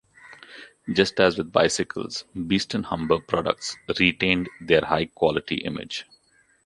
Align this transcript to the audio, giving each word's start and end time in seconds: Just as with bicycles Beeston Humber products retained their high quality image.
Just 0.91 1.19
as 1.19 1.37
with 1.37 1.51
bicycles 1.51 2.23
Beeston 2.33 2.81
Humber 2.85 3.19
products 3.19 3.77
retained 3.99 4.49
their 4.59 4.81
high 4.85 5.05
quality 5.05 5.57
image. 5.57 6.07